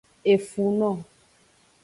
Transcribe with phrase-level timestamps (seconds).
[0.33, 0.89] Efuno.